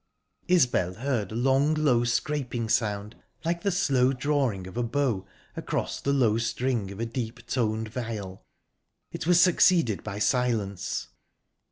Isbel 0.47 0.95
heard 0.95 1.31
a 1.31 1.35
long, 1.35 1.75
low, 1.75 2.03
scraping 2.03 2.69
sound, 2.69 3.15
like 3.45 3.61
the 3.61 3.69
slow 3.71 4.13
drawing 4.13 4.65
of 4.65 4.75
a 4.75 4.81
bow 4.81 5.27
across 5.55 6.01
the 6.01 6.11
low 6.11 6.39
string 6.39 6.89
of 6.91 6.99
a 6.99 7.05
deep 7.05 7.45
toned 7.45 7.89
viol. 7.89 8.41
It 9.11 9.27
was 9.27 9.39
succeeded 9.39 10.03
by 10.03 10.17
silence. 10.17 11.09